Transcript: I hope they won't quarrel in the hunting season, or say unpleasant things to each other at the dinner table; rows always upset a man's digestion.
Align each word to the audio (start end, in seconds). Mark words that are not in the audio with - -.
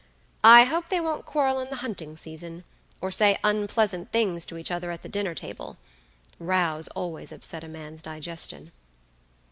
I 0.43 0.63
hope 0.63 0.89
they 0.89 0.99
won't 0.99 1.27
quarrel 1.27 1.59
in 1.59 1.69
the 1.69 1.75
hunting 1.85 2.17
season, 2.17 2.63
or 3.01 3.11
say 3.11 3.37
unpleasant 3.43 4.11
things 4.11 4.47
to 4.47 4.57
each 4.57 4.71
other 4.71 4.89
at 4.89 5.03
the 5.03 5.07
dinner 5.09 5.35
table; 5.35 5.77
rows 6.39 6.87
always 6.87 7.31
upset 7.31 7.63
a 7.63 7.67
man's 7.67 8.01
digestion. 8.01 8.71